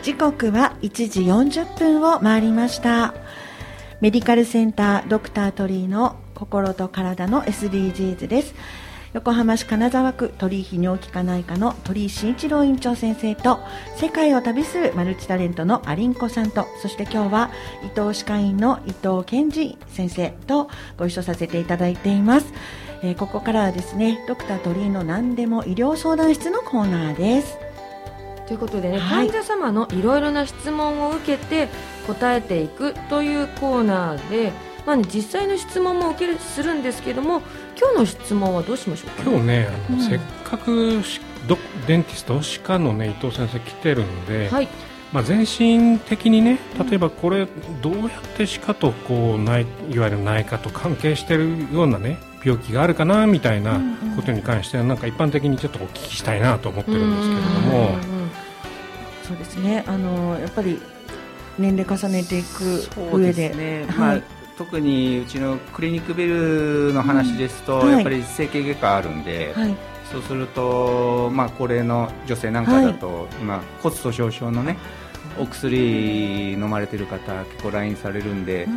[0.01, 1.21] 時刻は1時
[1.61, 3.13] 40分を回りました。
[3.99, 8.55] メディカルセンタードクタートリーの心と体の SDGs です。
[9.13, 13.59] 横浜市金沢区鳥居泌尿器科内科の鳥居慎一郎院長先生と
[13.97, 17.51] 世界を旅するマルチタレントのアリンコさんとそして今日は
[17.83, 22.53] 伊藤歯科医の伊藤健二先生とご一緒させていただいています、
[23.03, 27.57] えーここからはですねドクタートリーの何でも医療相談室のコーナーです。
[28.47, 29.29] ということでね、はい。
[29.29, 31.69] 患者様のいろいろな質問を受けて
[32.05, 34.51] 答えていくというコーナーで、
[34.85, 37.41] まあね、実際の質問も受けるするんですけども
[37.81, 40.03] 今日の質問はどうしましょうか、ね、今日ねあの、うん。
[40.07, 44.67] せっかくしドデンティスト歯科のね伊藤先生来てるんで、はい。
[45.11, 47.47] まあ、全身的にね例えばこれ
[47.81, 54.15] どうやって歯科とこう内いわゆる内科と関係してるようなね病気があるかなみたいなうんうん。
[54.15, 57.95] ことに関してはなんか一般的にちょっとお聞きしたいなと思ってるんですけれども。
[57.95, 58.21] うん
[59.23, 59.85] そうですね。
[59.87, 60.77] あのやっぱり
[61.57, 64.19] 年齢重ねていくそうで上ですね、はい。
[64.19, 67.91] まあ、特にうちのクリニックビルの話ですと、うんはい。
[67.93, 69.75] やっぱり整形外科あるんで、はい。
[70.11, 74.77] そうすると、まあ、高齢の女性なんかだと、今骨粗しょう症のね
[75.39, 78.67] お薬飲まれてる方結構来院されるんで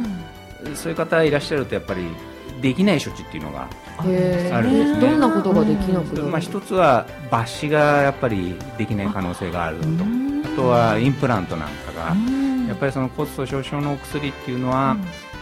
[0.65, 0.77] う、ん。
[0.77, 2.07] そういう方いらっしゃるとやっぱり
[2.63, 3.69] できない処置っていうのが、
[3.99, 5.01] あるんですね。
[5.01, 9.83] どんなことができなくなる、まあ、一つは抜歯がやっぱりできない可能性があると。
[9.87, 10.43] うん。
[10.47, 12.67] あとはインプラントなんかがうん。
[12.69, 15.34] やっぱりその骨粗しょう症のお薬っていうのは、うん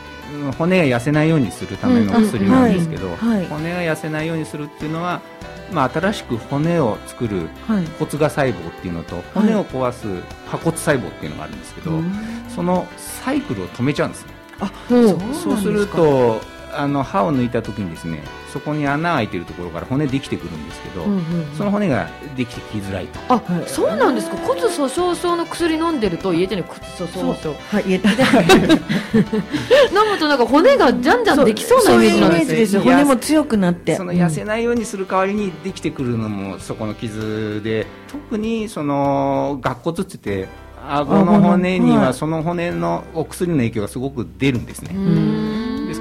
[0.59, 5.21] 骨が痩せないようにするためのお薬なんですけど、骨が痩せないようにするっていうのは、
[5.73, 7.87] まあ、新しく骨を作るはい。
[7.99, 10.07] 骨芽細胞っていうのと骨を壊す
[10.47, 12.13] 破骨細胞っていうのがあるんですけど、うん。
[12.49, 14.33] そのサイクルを止めちゃうんですね。
[14.91, 16.41] うんそうそうすると
[16.75, 21.23] あの歯を抜いた時にですねそこに穴開いてるところから骨できてくるんですけど、うんうん
[21.57, 23.19] その骨ができてきづらいと。
[23.29, 24.37] あ、はいそうなんですか？
[24.39, 28.11] 骨粗しょう症の薬飲んでると言えてね骨粗しょう症はい言えた。
[29.13, 32.83] 飲むとなんか骨がじゃんじゃんできそうなイメージなんですそういうイメージですよ。
[32.83, 33.97] 骨も強くなって。
[33.97, 40.49] その痩せないようにする代わりにできてくるのもそこの傷で特にその顎骨って言って
[40.89, 44.91] 顎の骨にははいその骨のお薬の影響がすごく出るんですね、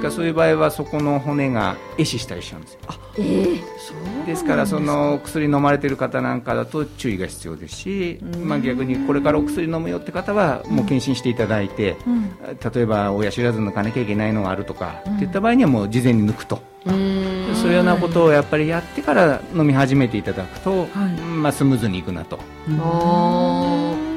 [0.02, 0.08] か？
[0.08, 2.80] らそういう場合はそこの骨が壊死したりしちゃうんですよ。
[3.18, 3.56] えー。
[3.78, 8.48] そうですからその薬飲まれてる方なんかだと注意が必要ですし、うん。
[8.48, 12.30] まあ、逆にこれからお薬飲むよって方はもう検診していただいて、うん。
[12.74, 15.16] 例えば親知らず抜かなきゃいけないのがあるとか、うん。
[15.16, 17.54] っていった場合にはもう事前に抜くと、うん。
[17.54, 20.88] そういうようなことをやっぱりやってから飲み始めていただくと、はい。
[21.20, 22.38] まあ、スムーズにいくなと。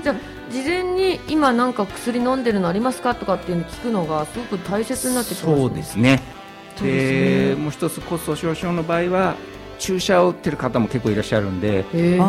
[0.04, 0.16] じゃ
[1.06, 5.56] に今なんか薬飲んでるのありますかとかっていうの聞くのがすごく大切になってきますね。
[5.56, 6.22] そうですね。
[6.76, 6.90] ですね
[7.50, 9.36] でもう一つ骨粗しょう症の場合は
[9.80, 11.86] 注射を打ってる方も結構いらっしゃるんで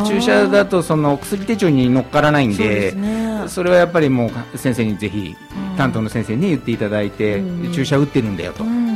[0.06, 3.44] 注射だとその薬手帳に乗っからないんでね。
[3.48, 5.36] それはやっぱりもう先生にぜひ
[5.70, 5.76] うん。
[5.76, 7.72] 担当の先生に言っていただいて、うん。
[7.72, 8.95] 注射打ってるんだよと、うん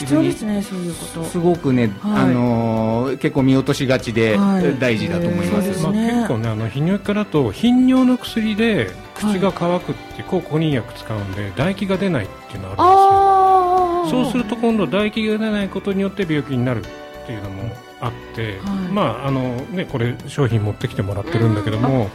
[0.00, 1.24] 必要ですねそういうこと。
[1.24, 2.22] すごくね、はい。
[2.22, 4.78] あのー結構見落としがちではい。
[4.78, 6.12] 大事だと思います、そうですまあ、ね。
[6.12, 14.24] 結構ねあの泌尿器科だと頻尿の薬で口が乾くって抗コリン薬使うんで唾液が出ないっていうのがあるんですよ。
[14.24, 18.92] そうすると今度唾液が出ないことによって病気になるっていうのもあって、はい。
[18.92, 22.10] まああのねこれ商品持ってきてもらってるんだけども、はい。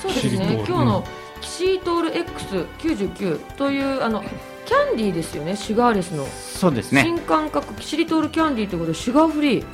[0.00, 0.30] そうですね。
[0.30, 1.04] キシリトール今日の
[1.40, 4.24] キシリトール X99 というあの
[4.68, 7.02] キャンディーですよねシュガーレスの、そうですね。
[7.02, 9.64] 新感覚キシリトールキャンディーということでシュガーフリー。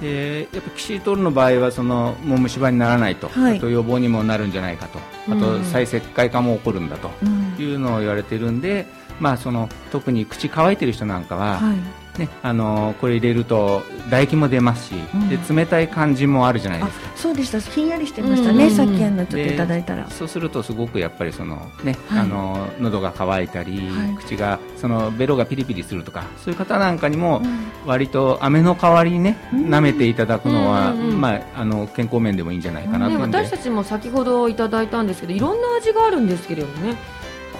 [0.00, 3.58] でやっぱキシリトールの場合はそのもう虫歯にならないと、はい。
[3.58, 5.00] あと予防にもなるんじゃないかと。
[5.00, 5.40] あうん。
[5.40, 7.56] と再石灰化も起こるんだとうん。
[7.58, 8.86] いうのを言われてるんで、
[9.18, 11.76] まあ、その特に口乾いてる人なんかは、はい
[12.18, 15.28] ね、あのこれ入れると唾液も出ますし、うん。
[15.28, 17.10] で冷たい感じもあるじゃないであすか。
[17.16, 17.60] そうでした。
[17.60, 18.70] ひんやりしてましたね、うん。
[18.70, 20.10] さっきあのちょっといただいたら。
[20.10, 22.18] そうするとすごくやっぱりその、ねはい。
[22.20, 24.14] あの喉が渇いたり、はい。
[24.16, 27.68] 口がそのベロがピリピリするとかそういう方なんかにもうん。
[27.86, 29.66] 割と飴の代わりにねうん。
[29.68, 36.96] 舐めていただくのは、うんうんうんまあ、あの健康面でもいいんじゃないかなとね、私たちも先ほどいただいたんですけどいろんな味があるんですけれどもね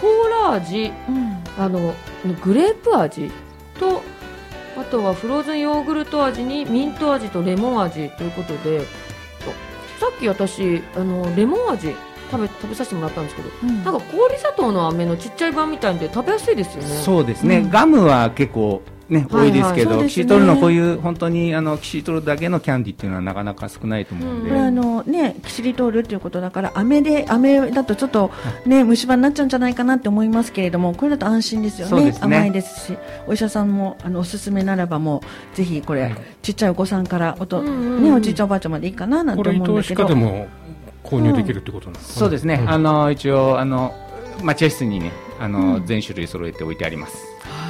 [0.01, 1.39] コーラ味うん。
[1.57, 1.95] あの
[2.43, 3.31] グレープ味
[3.81, 4.03] と
[4.89, 8.81] あとはフローズンヨーグルト味にミント味とレモン味ということで
[10.01, 11.95] さっき私あのレモン味
[12.31, 13.85] 食べ食べさせてもらったんですけどうん。
[13.85, 16.89] なんか氷砂糖の飴のちっちゃい版みたいで食べやすいですよね。
[16.89, 17.71] そうですね、うん。
[17.71, 19.51] ガムは結構、ね、はいはい。
[19.51, 20.09] 多いですけど、そうですね。
[20.09, 28.31] キシリトールのこういう本当にあのキシリトールだけのキャンディーっていうのはなかなか少ないと思うんで、これあのねキシリトールっていうことだから飴で飴だとちょっと
[28.67, 32.11] ね虫歯になっちゃうんじゃないかなって思いますけれどもこれだと安心ですよね。
[32.11, 32.19] ね。
[32.21, 32.99] 甘いですし。
[33.27, 36.17] お医者さんもあのおすすめならばもうぜひこれ、はい。
[36.43, 38.05] ちっちゃいお子さんからおと、うんうんうん。
[38.05, 40.47] ねおじいちゃんおばあちゃんまでいいかななんて思うんだけど科でも
[41.05, 42.71] 購入できるってことなんですか、そうですね、ん。
[42.71, 43.95] あの一応あの
[44.43, 45.87] 待合室にねあの、うん。
[45.87, 47.17] 全種類揃えて置いてあります。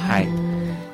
[0.07, 0.48] ははいい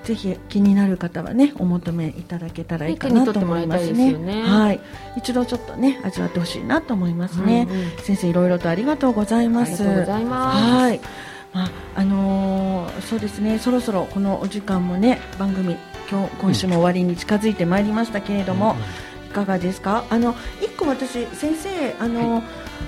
[0.06, 3.91] ぜひ気になる方はねお求めいただけたらいいかなと思いますね。
[3.91, 4.44] いすよね。
[4.44, 4.80] はい。
[5.18, 7.89] 一度ちょっとね味わってほしいなと思いますね、うんうん。
[7.98, 9.84] 先生いろいろとありがとうございます。
[9.84, 10.58] ありがとうございます。
[10.63, 11.02] はい。
[11.54, 13.58] まああのーそうですね。
[13.60, 15.76] そろそろこのお時間もね番組
[16.10, 20.06] 今日今週も終わりに近づいてまいりましたけれども、いかがですか？
[20.10, 22.41] あの一個私先生あの、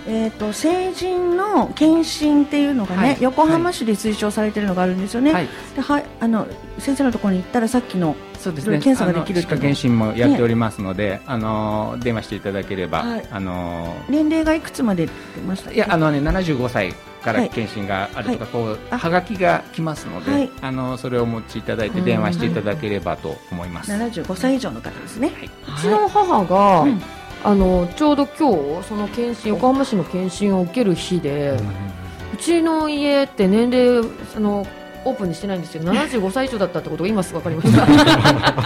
[0.08, 3.18] えっ、と成人の検診っていうのがね、はい。
[3.20, 6.48] 横浜市で推奨されているのがあるんですよね、はい、ではいあの
[6.80, 8.80] 先生のところに行ったらさっきのそうですね。
[8.80, 13.28] 検査ができる検診もやっておりますので、あの電話していただければ、はい。
[13.32, 15.12] あの年齢がいくつまで出
[15.46, 16.94] ましたいやあのね75歳
[17.28, 17.50] からはい。
[17.50, 20.50] 検診があるとか、こうあはがきが来ますので、はい。
[20.62, 23.92] あのそれをお持ちいただいて電話していただければと思います。
[23.92, 25.32] 75歳以上の方ですね、
[25.68, 27.02] うちの母が、うん
[27.44, 31.56] あのちょうど今日その検診横浜市の検診を受ける日で、
[32.34, 34.66] うちの家って年齢あの
[35.06, 38.58] オープンにしてないんですよ75歳以上だったってことが今すぐ分かりました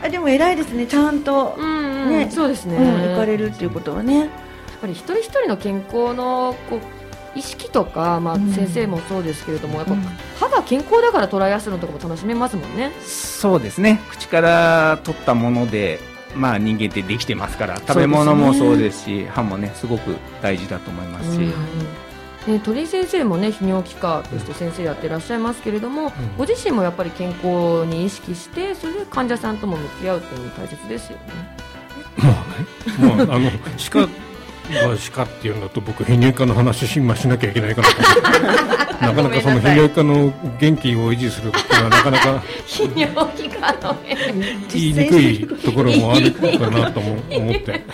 [0.06, 0.86] あでも偉いですね。
[0.86, 2.08] ちゃんと、うん、うん。
[2.08, 4.20] ねそうですね、うん、行かれるっていうことはね。
[4.20, 4.28] やっ
[4.80, 7.03] ぱり一人一人の健康のこう
[7.36, 10.00] 意識とか、まあうん先生もそうですけれども、やっぱうん
[10.38, 12.92] 歯が健康だからトライアスロンとかも楽しめますもんね。
[13.02, 14.00] そうですね。
[14.10, 16.00] 口から取ったもので、
[16.34, 21.38] まあ人間ってできてますから、食べ物もそうですし、歯もねすごく大事だと思いますし、
[22.46, 31.24] ね、鳥居先生もね泌尿器科として先生やってらっしゃいますけれども、んご自身もやっぱり健康に意識してそれで患者さんとも向き合うっていうのも大切ですよね。
[32.16, 34.08] まあね、まあ、あの歯科
[34.72, 37.94] は歯科っていうんだと僕泌尿器科の話しましなきゃいけないかなと
[39.04, 43.96] なかなかその泌尿器科の元気を維持するっていうのはなかなか泌尿器科の
[44.72, 47.84] 言いにくいところもあるかなとも思って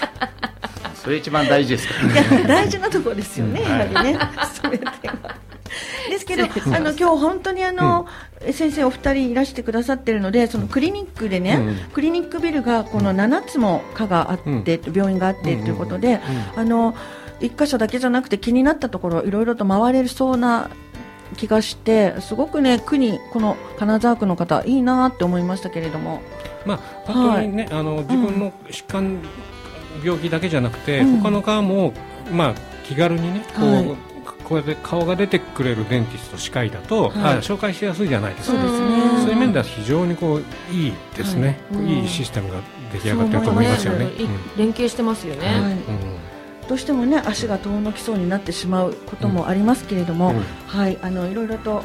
[1.02, 2.44] それ一番大事ですからね。
[2.46, 4.18] 大事なところですよね、うんやはりね。
[4.62, 5.10] そういう点はです
[6.36, 8.06] けど、あの今日本当にあの、
[8.52, 11.92] 先生お二人いらしてくださってるので、そのクリニックでね、うん。
[11.92, 16.20] クリニックビルがこの7つも科があって、病院があってということで、
[16.56, 16.94] あの
[17.40, 20.70] 一箇所だけじゃなくて気になったところいろいろと回れそうな
[21.36, 26.22] 気がして、すごくね区にこの金沢区の方いいなって思いましたけれども、
[26.64, 29.18] まあ本当にね、あの自分の疾患、
[30.04, 31.18] 病気だけじゃなくて、うん。
[31.18, 31.92] 他の科も
[32.33, 32.54] まあ
[32.85, 34.10] 気軽にねこう、はい
[34.51, 37.37] こうやって顔が出てくれるデンティスト歯科医だと、はい。
[37.37, 38.61] あ紹介しやすいじゃないですか。
[38.61, 38.88] そうですね。
[39.21, 42.01] そういう面では非常にこういいですね、はい。
[42.01, 42.61] い、いシステムが
[42.92, 44.07] 出来上がってると思いますよね。
[44.07, 44.29] い
[44.59, 45.46] 連携してますよね。
[45.46, 45.57] はい。
[45.57, 45.77] うんうん。
[46.69, 50.42] どうしてもね足が遠のきそうになってしまうこともありますけれども、うん。
[50.67, 50.98] はい。
[51.01, 51.85] あのいろいろと。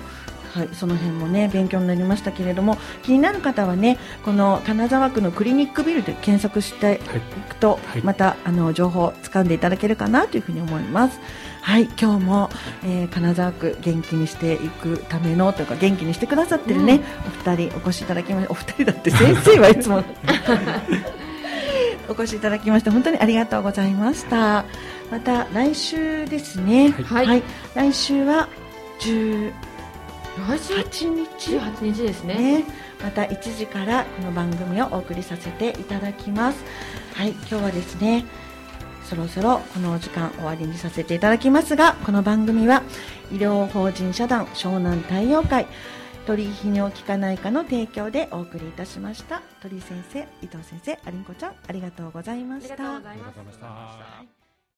[0.56, 11.20] はい、その辺もね勉強になりましたけれども気になる方はねこの金沢区のクリニックビルで検索していくと、はいまたあの情報を掴んでいただけるかなというふうに思います。
[11.62, 12.50] はい今日も、
[12.84, 20.04] えー金沢区元気にしていくためのというか元気にしてくださってるね、お二人お越しいただきましてお二人だって先生はいつも
[22.08, 24.66] お越しいただきまして本当にありがとうございました。
[25.12, 26.92] また来週ですね。
[26.92, 27.44] はい
[27.74, 28.48] 来週は
[29.00, 29.65] 10
[30.36, 32.36] 来週8日18日ですね。
[32.60, 32.66] ね、
[33.02, 36.64] また1時からこの番組をお送りさせていただきます。
[37.14, 38.26] はい今日はですね
[39.06, 42.84] そろそろこのお時間終わりにさせていただきますがこの番組は
[43.32, 45.68] 医療法人社団湘南太陽会
[46.28, 49.42] 鳥居泌尿器科内科の提供でお送りいたしました。
[49.62, 52.74] 鳥居先生伊藤先生アリンコちゃんありがとうございまありした。
[52.74, 53.66] ありがとうございました。
[53.68, 54.35] はい